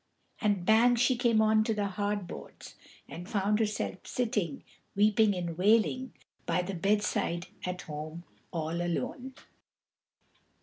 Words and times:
And 0.41 0.65
bang 0.65 0.95
she 0.95 1.15
came 1.15 1.43
on 1.43 1.63
to 1.63 1.75
the 1.75 1.85
hard 1.89 2.25
boards, 2.27 2.73
and 3.07 3.29
found 3.29 3.59
herself 3.59 4.07
sitting, 4.07 4.63
weeping 4.95 5.35
and 5.35 5.55
wailing, 5.59 6.13
by 6.47 6.63
the 6.63 6.73
bedside 6.73 7.49
at 7.65 7.83
home 7.83 8.23
all 8.51 8.81
alone. 8.81 9.35